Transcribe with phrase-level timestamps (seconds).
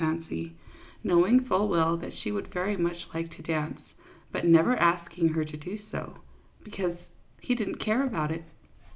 [0.01, 0.55] 37 fancy,
[1.03, 3.79] knowing full well that she would very much like to dance,
[4.31, 6.17] but never asking her to do so,
[6.63, 6.97] because
[7.39, 8.43] he did n't care about it.